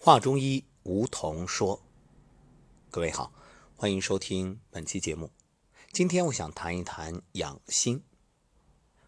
[0.00, 1.82] 话中医，梧桐说。
[2.88, 3.32] 各位好，
[3.76, 5.28] 欢迎收听本期节目。
[5.92, 8.00] 今天我想谈一谈养心。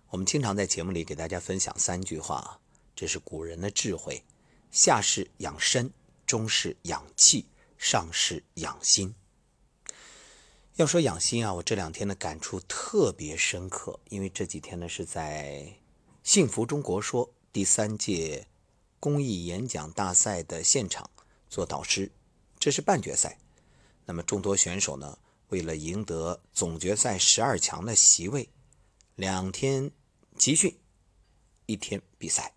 [0.09, 2.61] 我们经常在节目里给大家分享三句话，
[2.97, 4.25] 这是古人的智慧：
[4.73, 5.93] 下是养身，
[6.27, 7.47] 中是养气，
[7.79, 9.15] 上是养心。
[10.75, 15.73] 要说养心啊，我这两天的感触特别深刻，因为这几天呢是在
[16.25, 18.49] “幸福中国说”第三届
[19.01, 21.11] 公益演讲大赛的现场
[21.49, 22.13] 做导师，
[22.59, 23.39] 这是半决赛。
[24.05, 25.19] 那么众多选手呢，
[25.49, 28.51] 为了赢得总决赛十二强的席位，
[29.17, 29.91] 两天
[30.37, 30.79] 集训，
[31.65, 32.55] 一天比赛。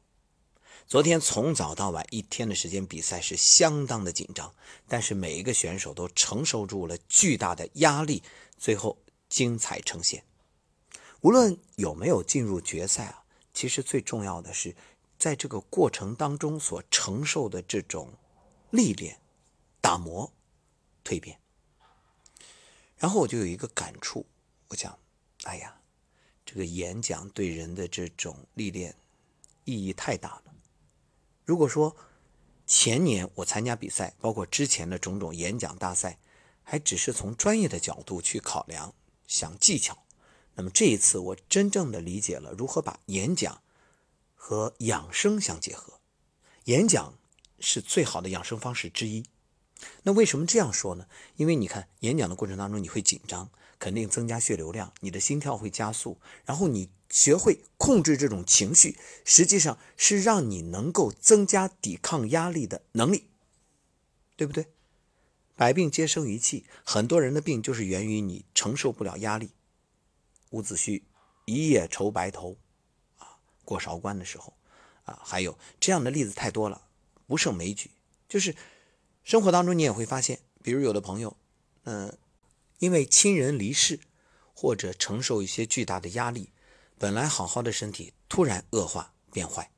[0.86, 4.54] 昨天从早到晚一天的时间比赛是相当的紧张，
[4.88, 8.22] 但是每一个选手都承受住了巨大的压力，
[8.58, 10.26] 最后精彩呈现。
[11.22, 13.24] 无论有没有进入决赛啊，
[13.54, 14.76] 其实最重要的是
[15.24, 18.12] 在这个过程当中所承受的这种
[18.72, 19.22] 历练、
[19.80, 20.34] 打磨、
[21.02, 21.40] 蜕变。
[22.98, 24.26] 然后我就有一个感触，
[24.68, 25.00] 我想，
[25.44, 25.80] 哎呀，
[26.46, 28.98] 这个演讲对人的这种历练
[29.64, 30.54] 意义太大了。
[31.46, 31.96] 如果说
[32.68, 36.20] 前年我参加比赛，包括之前的种种演讲大赛，
[36.64, 38.94] 还只是从专业的角度去考量、
[39.26, 40.04] 想技巧，
[40.56, 43.62] 那么这一次我真正的理解了如何把演讲
[44.46, 46.02] 和养生相结合。
[46.66, 47.18] 演讲
[47.60, 49.24] 是最好的养生方式之一。
[50.04, 51.08] 那为什么这样说呢？
[51.38, 53.50] 因为你看演讲的过程当中，你会紧张，
[53.80, 56.90] 肯定增加血流量，你的心跳会加速，然后你。
[57.10, 63.28] 学会控制这种情绪，实际上是让你能够增加抵抗压力的能力，
[64.36, 64.66] 对不对？
[65.56, 69.52] 百病皆生于气，很多人的病就是源于你承受不了压力。
[70.50, 71.04] 伍子胥
[71.46, 72.58] 一夜愁白头，
[73.64, 74.54] 过韶关的时候，
[75.04, 76.82] 啊，还有这样的例子太多了，
[77.28, 77.92] 不胜枚举。
[78.28, 78.56] 就是
[79.24, 81.38] 生活当中你也会发现，比如有的朋友，
[81.84, 82.18] 嗯，
[82.80, 84.00] 因为亲人离世，
[84.54, 86.52] 或者承受一些巨大的压力。
[87.00, 89.70] 本来好好的身体突然恶化变坏，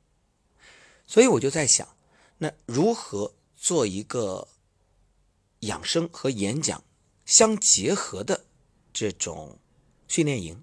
[1.06, 1.96] 所以我就在想，
[2.38, 4.46] 那如何做一个
[5.60, 6.84] 养生和演讲
[7.24, 8.44] 相结合的
[8.92, 9.58] 这种
[10.06, 10.62] 训练营？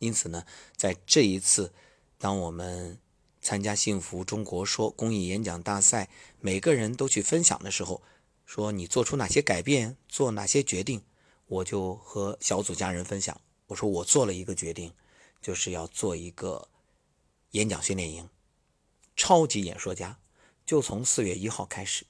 [0.00, 0.44] 因此呢，
[0.76, 1.72] 在这一次，
[2.20, 3.00] 当我们
[3.40, 8.02] 参加“幸福中国说”公益演讲大赛，每个人都去分享的时候，
[8.44, 11.02] 说你做出哪些改变，做哪些决定，
[11.46, 14.92] 我就和小组家人分享，我说我做了一个决定。
[15.42, 16.68] 就是要做一个
[17.52, 18.28] 演讲训练营，
[19.16, 20.18] 超级演说家，
[20.66, 22.04] 就从四月一号开始，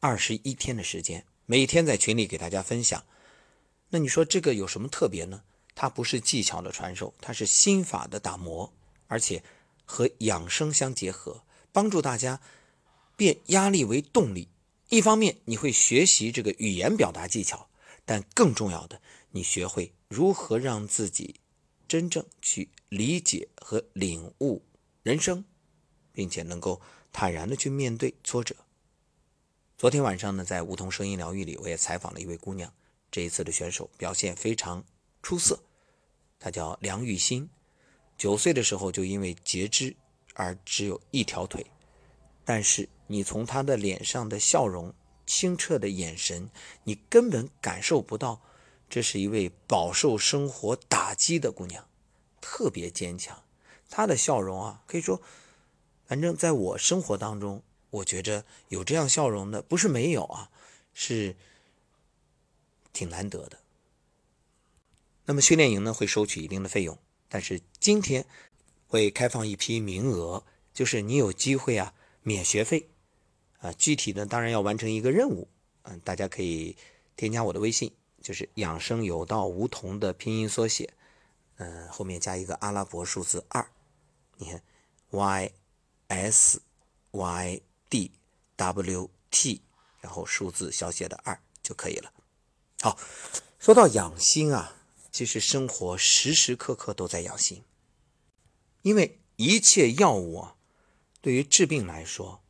[0.00, 3.04] 二十一天的时间，每天在群里给大家分享。
[3.90, 5.44] 那你说这个有什么特别呢？
[5.76, 8.72] 它不是技巧的传授，它是心法的打磨，
[9.08, 9.42] 而且
[9.84, 12.40] 和养生相结合，帮助大家
[13.16, 14.48] 变压力为动力。
[14.88, 17.68] 一方面你会学习这个语言表达技巧，
[18.04, 19.00] 但更重要的，
[19.30, 21.40] 你学会如何让自己。
[21.88, 24.60] 真正去理解和领悟
[25.04, 25.44] 人生，
[26.10, 26.80] 并且能够
[27.12, 28.56] 坦然的去面对挫折。
[29.78, 32.72] 昨天晚上呢，在梧桐声音疗愈里，我也采访了一位姑娘。
[33.08, 34.84] 这一次的选手表现非常
[35.22, 35.62] 出色，
[36.40, 37.48] 她叫梁玉欣。
[38.16, 39.94] 九岁的时候就因为截肢
[40.34, 41.66] 而只有一条腿，
[42.44, 44.94] 但是你从她的脸上的笑容、
[45.26, 46.50] 清澈的眼神，
[46.84, 48.40] 你根本感受不到。
[48.88, 51.88] 这是一位饱受生活打击的姑娘，
[52.40, 53.42] 特别坚强。
[53.90, 55.20] 她的笑容啊，可以说，
[56.06, 60.50] 反正在我生活当中，我觉着有这样笑容的不是没有啊，
[60.94, 61.34] 是
[62.92, 63.58] 挺难得的。
[65.24, 66.96] 那么训练营呢会收取一定的费用，
[67.28, 68.26] 但是今天
[68.88, 70.42] 会开放一批名额，
[70.74, 72.88] 就是你有机会啊免学费
[73.58, 73.70] 啊。
[73.74, 75.46] 具体的当然要完成一个任务，
[75.82, 76.76] 嗯，大家可以
[77.14, 77.92] 添加我的微信。
[78.20, 80.92] 就是养生有道梧桐的拼音缩写，
[81.58, 83.64] 嗯，后面加一个阿拉伯数字二，
[84.38, 84.60] 你看
[85.10, 85.52] ，y
[86.08, 86.60] s
[87.12, 88.10] y d
[88.56, 89.62] w t，
[90.00, 92.12] 然后数字小写的二就可以了。
[92.80, 92.98] 好，
[93.60, 94.74] 说到养心啊，
[95.12, 97.62] 其实生活时时刻刻都在养心，
[98.86, 100.54] 因为一切药物啊，
[101.20, 102.40] 对于治病来说，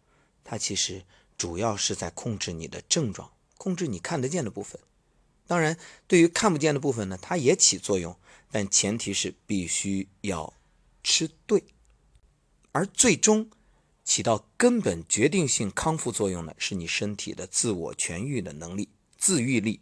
[0.45, 1.03] 它其实
[1.39, 4.79] 主要是在控制你的症状，控制你看得见的部分。
[5.47, 8.15] 当然，对于看不见的部分呢，它也起作用，
[8.51, 10.53] 但前提是必须要
[11.03, 11.65] 吃对。
[12.73, 13.51] 而最终
[14.05, 19.81] 起到根本决定性康复作用的，是你身体的自我痊愈的能力、自愈力。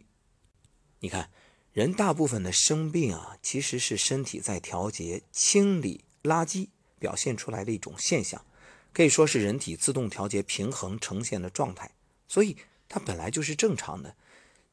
[1.01, 1.29] 你看，
[1.73, 6.69] 人大部分的生病啊，其实是身体在调节、清理垃圾
[6.99, 8.45] 表现出来的一种现象，
[8.91, 11.91] 可以说是人体自动调节平衡呈现的状态。
[12.27, 12.57] 所以
[12.89, 14.17] 它本来就是正常的。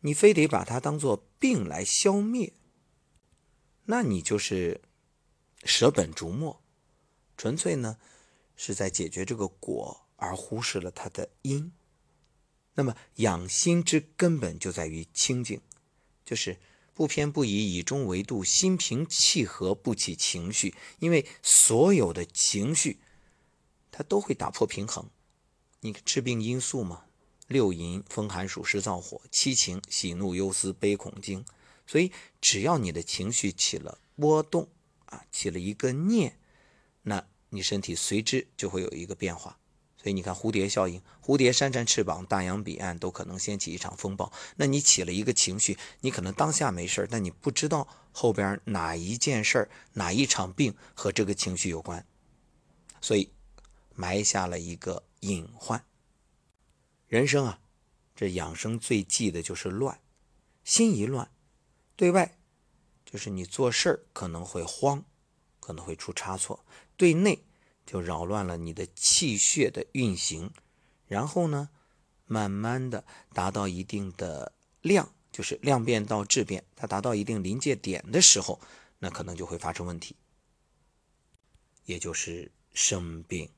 [0.04, 2.52] 你非得把它当做病来消灭，
[3.84, 4.80] 那你就是
[5.62, 6.60] 舍本逐末，
[7.36, 7.98] 纯粹呢
[8.56, 11.72] 是在解决这个果，而忽视了它的因。
[12.74, 15.60] 那么养心之根本就在于清净，
[16.24, 16.58] 就是
[16.94, 20.74] 不偏不倚，以中为度，心平气和，不起情绪。
[20.98, 23.00] 因为所有的情绪，
[23.90, 25.08] 它都会打破平衡。
[25.80, 27.04] 你治病因素嘛。
[27.48, 31.44] 六淫风寒暑湿燥火，七情喜怒忧思悲恐惊。
[31.86, 32.10] 所以，
[32.40, 34.68] 只要你的情绪起了波动
[35.06, 36.38] 啊，起了一个念，
[37.02, 39.58] 那你身体随之就会有一个变化。
[40.02, 44.32] 所以你看蝴蝶效应，蝴蝶扇扇翅膀，大洋彼岸都可能掀起一场风暴。
[44.56, 52.04] 那你起了一个情绪，你可能当下没事但你不知道后边哪一件事儿、哪一场病和这个情绪有关，
[53.00, 53.30] 所以
[53.94, 55.84] 埋下了一个隐患。
[57.06, 57.60] 人生啊，
[58.16, 60.00] 这养生最忌的就是乱，
[60.64, 61.30] 心一乱，
[61.94, 62.38] 对外
[63.04, 65.04] 就是你做事儿可能会慌，
[65.60, 66.64] 可能会出差错；
[66.96, 67.44] 对内
[67.84, 70.50] 就扰乱了你的气血的运行，
[71.06, 71.68] 然后呢，
[72.26, 78.60] 慢慢的达到一定的量，就是量变到质变，它达到一定临界点的时候，
[78.98, 80.16] 那可能就会发生问题，
[81.84, 83.50] 也就是生病。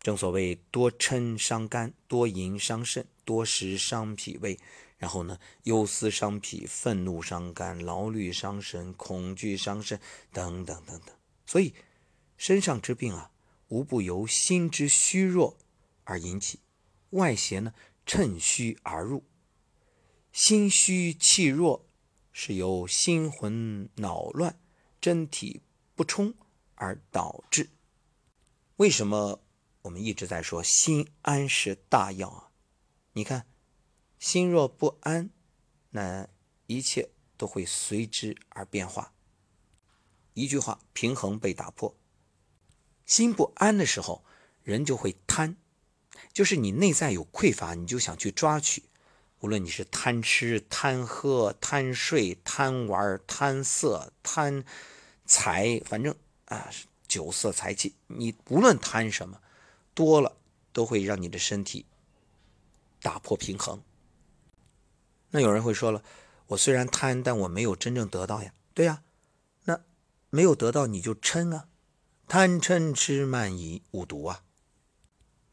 [0.00, 4.56] 正所谓多嗔伤肝，多淫伤肾，多食伤脾胃，
[4.98, 9.98] 然后呢，忧思伤脾，愤怒伤肝，劳虑伤神，恐惧伤肾，
[10.32, 11.16] 等等等等。
[11.44, 11.74] 所以，
[12.36, 13.30] 身上之病啊，
[13.68, 15.56] 无不由心之虚弱
[16.04, 16.60] 而引起，
[17.10, 17.74] 外邪呢
[18.04, 19.24] 趁虚而入。
[20.32, 21.86] 心虚气弱，
[22.32, 24.60] 是由心魂恼乱、
[25.00, 25.62] 真体
[25.94, 26.34] 不充
[26.74, 27.70] 而导致。
[28.76, 29.42] 为什么？
[29.82, 32.50] 我们一直在说心安是大药啊！
[33.12, 33.46] 你看，
[34.18, 35.30] 心若不安，
[35.90, 36.28] 那
[36.66, 39.14] 一切都会随之而变化。
[40.34, 41.96] 一句话，平衡被打破。
[43.06, 44.22] 心不安的时候，
[44.62, 45.56] 人就会贪，
[46.32, 48.82] 就是你内在有匮乏，你就想去抓取。
[49.40, 54.64] 无论你是贪吃、贪喝、贪睡、贪玩、贪色、贪
[55.24, 56.14] 财，反正
[56.46, 56.68] 啊，
[57.08, 59.40] 酒色财气，你无论贪什么。
[59.94, 60.36] 多了
[60.74, 61.86] 都会让你的身体
[63.00, 63.82] 打破平衡。
[65.30, 66.04] 那有人会说了，
[66.48, 68.52] 我虽然贪，但我没有真正得到呀。
[68.74, 69.02] 对呀，
[69.64, 69.80] 那
[70.28, 71.68] 没有得到你就嗔啊，
[72.28, 74.42] 贪嗔痴慢疑五毒啊。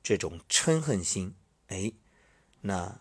[0.01, 1.35] 这种嗔恨心，
[1.67, 1.93] 哎，
[2.61, 2.99] 那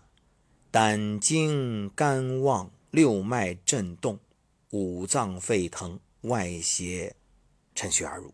[0.71, 4.21] 胆经肝旺，六脉震动，
[4.71, 7.17] 五脏沸腾，外邪
[7.75, 8.33] 趁虚而入。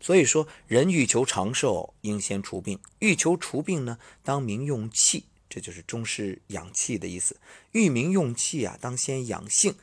[0.00, 7.40] 所以说，人欲求长寿，应先除病；欲求除病呢，当明用气，这就是中式养气的意思。
[7.72, 9.74] 欲明用气啊，当先养性，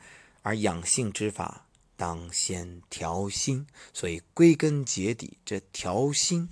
[0.42, 3.66] 而养性之法，当先调心。
[3.92, 6.48] 所以归根结底，这调心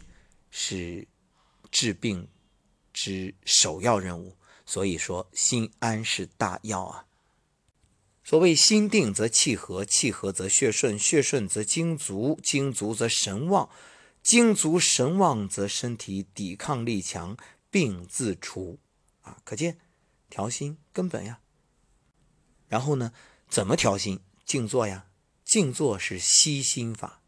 [0.50, 1.06] 是
[1.70, 2.28] 治病
[2.92, 4.36] 之首要任务。
[4.64, 7.06] 所以说，心安是大药啊。
[8.24, 13.68] 所谓心定则气和，气和则血顺，血顺则精足，精足则神旺，
[14.22, 17.36] 精足神旺则身体抵抗力强，
[17.70, 18.78] 病自除。
[19.22, 19.78] 啊，可见
[20.30, 21.40] 调心根本呀。
[22.68, 23.12] 然后呢，
[23.48, 24.20] 怎么调心？
[24.44, 25.06] 静坐呀，
[25.52, 27.20] 静坐是息心法，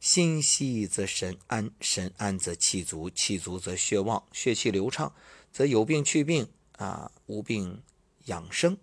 [0.00, 5.14] 心息则神安，神安则气足，气足则血旺，血气流畅，
[5.52, 6.48] 则有病去病
[6.78, 7.80] 啊，无病
[8.24, 8.76] 养生。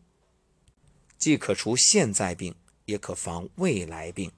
[1.18, 4.32] 既可除现在病，也可防未来病。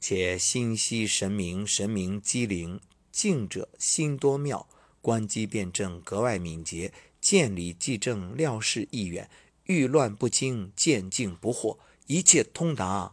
[0.00, 2.80] 且心息神明，神明机灵，
[3.12, 4.66] 静者心多妙，
[5.02, 9.28] 观机辨证格外敏捷，见理即正，料事亦远，
[9.64, 11.76] 遇乱不惊，见静不惑，
[12.06, 13.12] 一切通达，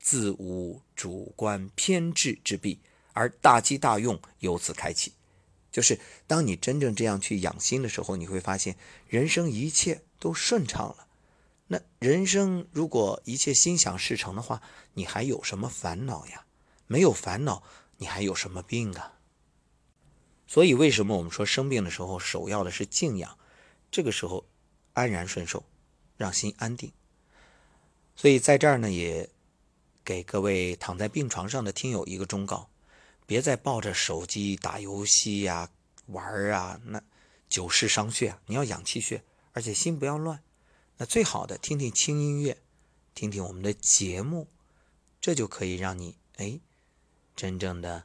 [0.00, 2.80] 自无主观偏执之弊，
[3.12, 5.12] 而大机大用由此开启。
[5.70, 8.76] 就是当你真正这样去养心的时候，你会发现
[9.06, 11.06] 人生一切都顺畅了。
[11.68, 14.60] 那人生如果一切心想事成的话，
[14.94, 16.44] 你还有什么烦恼呀？
[16.88, 17.62] 没有烦恼，
[17.98, 19.18] 你还有什么病啊？
[20.48, 23.38] 所以为什么我们说生病的时候，首要的是静养，
[23.92, 24.44] 这个时候
[24.94, 25.62] 安然顺受，
[26.16, 26.90] 让心安定。
[28.16, 29.30] 所以在这儿呢，也
[30.04, 32.68] 给各位躺在病床上的听友一个忠告：
[33.26, 35.70] 别再抱着手机打游戏呀、
[36.06, 37.02] 玩儿啊，那
[37.48, 38.40] 久视伤血啊。
[38.46, 40.42] 你要养气血，而且心不要乱。
[40.96, 42.58] 那最好的，听听轻音乐，
[43.14, 44.48] 听听我们的节目，
[45.20, 46.58] 这就可以让你哎，
[47.36, 48.04] 真正的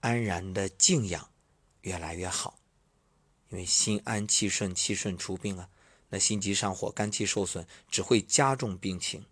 [0.00, 1.30] 安然的静养，
[1.82, 2.58] 越来越好。
[3.50, 5.68] 因为心安气顺，气顺除病啊。
[6.08, 9.24] 那心急上火，肝气受损，只会加重病情。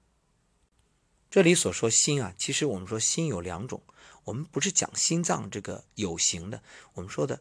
[1.32, 3.80] 这里所说心啊，其实我们说心有两种，
[4.24, 6.62] 我们不是讲心脏这个有形的，
[6.92, 7.40] 我们说的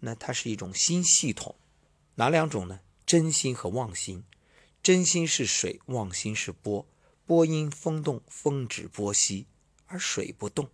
[0.00, 1.56] 那它是一种心系统，
[2.16, 2.80] 哪两种呢？
[3.06, 4.24] 真心和妄心。
[4.82, 6.86] 真心是水，妄心是波。
[7.24, 9.46] 波因风动，风止波息，
[9.86, 10.68] 而水不动。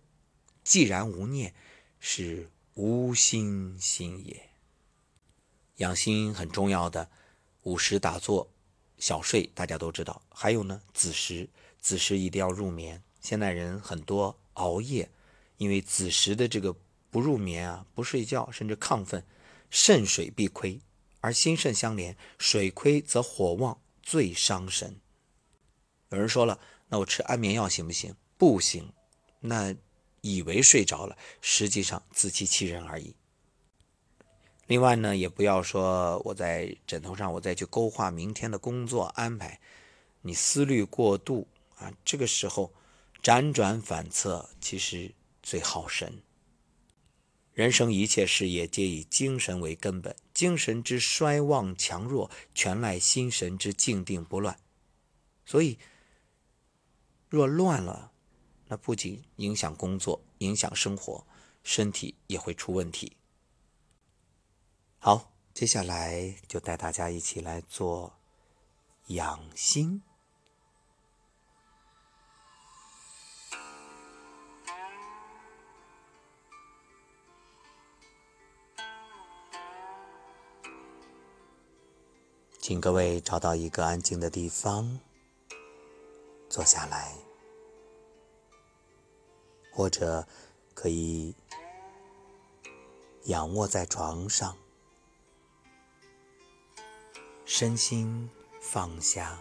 [0.61, 1.55] 既然无念，
[2.01, 4.49] 是无心心也。
[5.77, 7.09] 养心很重要的，
[7.63, 8.51] 午时打坐，
[8.97, 10.21] 小睡，大家都知道。
[10.29, 11.49] 还有呢，子时。
[11.81, 13.03] 子时一定要入眠。
[13.19, 15.09] 现代人很多熬夜，
[15.57, 16.75] 因为子时的这个
[17.09, 19.23] 不入眠啊，不睡觉，甚至亢奋，
[19.69, 20.79] 肾水必亏，
[21.19, 24.99] 而心肾相连，水亏则火旺，最伤神。
[26.09, 26.59] 有人说了，
[26.89, 28.15] 那我吃安眠药行不行？
[28.37, 28.91] 不行，
[29.39, 29.75] 那
[30.21, 33.15] 以为睡着了，实际上自欺欺人而已。
[34.65, 39.59] 另外呢，也不要说我在枕头上，我再去勾画明天的工作安排，
[40.21, 41.47] 你思虑过度。
[41.81, 42.71] 啊，这个时候
[43.23, 46.21] 辗转反侧，其实最耗神。
[47.53, 54.57] 人生一切事业皆以精神为根本，精神之衰旺强弱，全赖心神之静定不乱。
[55.45, 55.77] 所以，
[57.27, 58.11] 若乱了，
[58.67, 61.25] 那不仅影响工作，影响生活，
[61.63, 63.17] 身体也会出问题。
[64.99, 68.13] 好，接下来就带大家一起来做
[69.07, 70.01] 养心。
[82.71, 84.97] 请各位找到一个安静的地方
[86.47, 87.13] 坐下来，
[89.73, 90.25] 或者
[90.73, 91.35] 可以
[93.25, 94.57] 仰卧在床上，
[97.43, 98.29] 身心
[98.61, 99.37] 放下，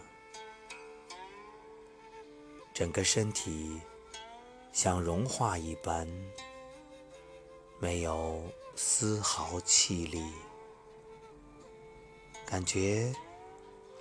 [2.74, 3.80] 整个身体
[4.72, 6.04] 像融化一般，
[7.78, 8.42] 没有
[8.74, 10.20] 丝毫气力。
[12.50, 13.14] 感觉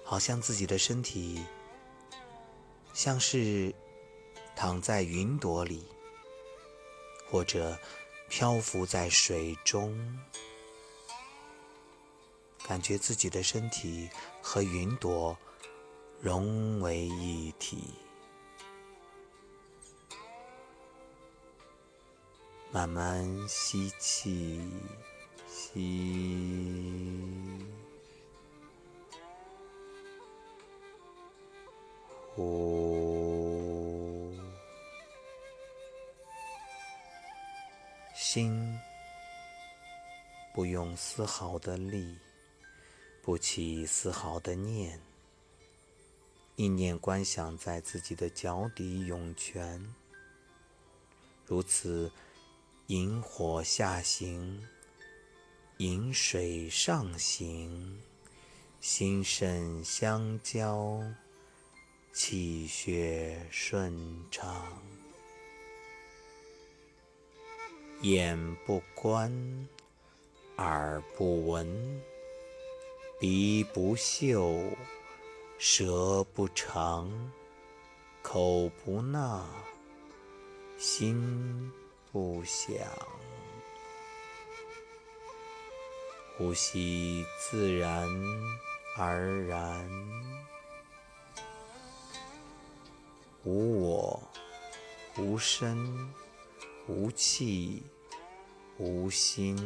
[0.03, 1.45] 好像自己的身体
[2.93, 3.71] 像是
[4.55, 5.85] 躺在云朵里，
[7.29, 7.77] 或者
[8.27, 9.95] 漂浮在水中，
[12.63, 14.09] 感觉自己的身体
[14.41, 15.37] 和云朵
[16.19, 17.93] 融为一体，
[22.71, 24.59] 慢慢吸气，
[25.47, 26.59] 吸。
[32.39, 34.31] 呼，
[38.15, 38.79] 心
[40.53, 42.17] 不用丝毫的力，
[43.21, 45.01] 不起丝毫的念，
[46.55, 49.93] 意念观想在自己的脚底涌泉，
[51.45, 52.09] 如此，
[52.87, 54.65] 引火下行，
[55.79, 58.01] 引水上行，
[58.79, 61.03] 心肾相交。
[62.11, 63.93] 气血顺
[64.29, 64.81] 畅，
[68.01, 69.31] 眼不观，
[70.57, 72.01] 耳不闻，
[73.19, 74.59] 鼻不嗅，
[75.59, 77.09] 舌不尝，
[78.21, 79.47] 口不纳，
[80.77, 81.71] 心
[82.11, 82.75] 不想，
[86.37, 88.09] 呼吸自然
[88.97, 89.87] 而然。
[93.49, 94.21] 无我，
[95.17, 95.75] 无身，
[96.85, 97.81] 无气，
[98.77, 99.57] 无心，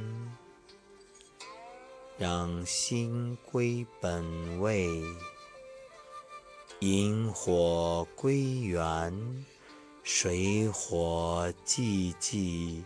[2.17, 5.03] 让心归本位，
[6.79, 9.45] 引火归元，
[10.01, 12.85] 水火既济，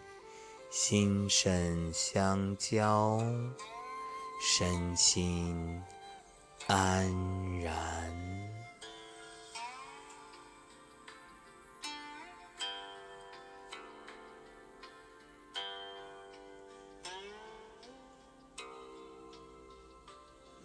[0.72, 3.20] 心肾相交，
[4.42, 5.80] 身心
[6.66, 7.08] 安
[7.62, 8.57] 然。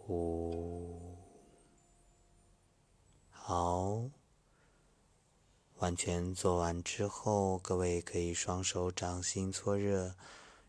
[0.04, 1.00] 呼，
[3.30, 3.94] 好。
[5.85, 10.14] 完全做完之后，各位可以双手掌心搓热，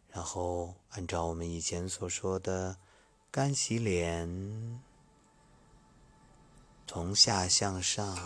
[0.10, 2.75] 然后按照我们以前所说的
[3.31, 4.81] 干洗脸，
[6.86, 8.17] 从下向上，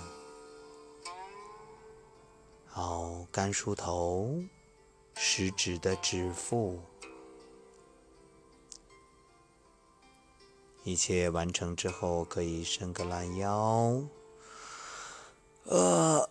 [2.65, 4.41] 好，干梳头，
[5.13, 6.81] 食指的指腹。
[10.83, 14.01] 一切完成之后，可以伸个懒腰，
[15.65, 16.27] 呃，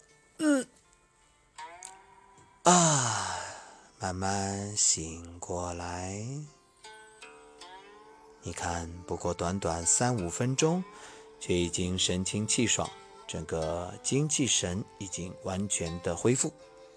[4.09, 6.25] 慢慢醒过来。
[8.41, 10.83] 你看，不过短短三五分钟，
[11.38, 12.88] 却已经神清气爽，
[13.27, 16.50] 整个精气神已经完全的恢复。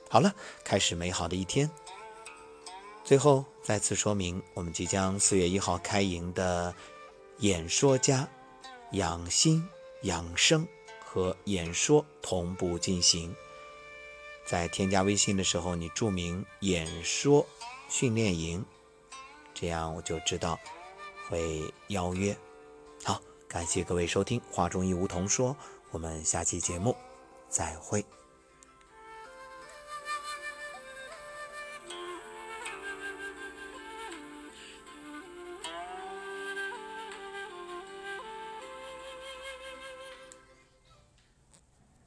[0.09, 1.69] 好了，开始美好的一天。
[3.03, 6.73] 最后再次说明，我们即将四月一号开营的。
[7.39, 8.25] 演说家，
[8.93, 9.67] 养心
[10.03, 10.65] 养生
[11.03, 13.35] 和演说同步进行。
[14.51, 17.47] 在添加微信的时候，你注明“演说
[17.87, 18.65] 训练营”，
[19.55, 20.59] 这样我就知道
[21.29, 22.35] 会邀约。
[23.01, 25.51] 好，感谢各位收听《画中一梧桐说》，
[25.91, 26.93] 我们下期节目
[27.47, 28.03] 再会。